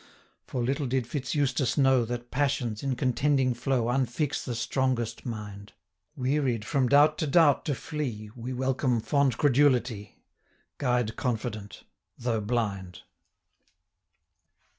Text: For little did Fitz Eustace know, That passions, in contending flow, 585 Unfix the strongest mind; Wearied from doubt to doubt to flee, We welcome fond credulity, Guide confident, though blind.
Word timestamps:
For 0.47 0.63
little 0.63 0.87
did 0.87 1.05
Fitz 1.05 1.35
Eustace 1.35 1.77
know, 1.77 2.05
That 2.05 2.31
passions, 2.31 2.81
in 2.81 2.95
contending 2.95 3.53
flow, 3.53 3.85
585 3.85 3.99
Unfix 4.01 4.43
the 4.43 4.55
strongest 4.55 5.25
mind; 5.27 5.73
Wearied 6.15 6.65
from 6.65 6.89
doubt 6.89 7.19
to 7.19 7.27
doubt 7.27 7.65
to 7.65 7.75
flee, 7.75 8.31
We 8.35 8.51
welcome 8.51 8.99
fond 8.99 9.37
credulity, 9.37 10.23
Guide 10.79 11.15
confident, 11.17 11.83
though 12.17 12.41
blind. 12.41 13.03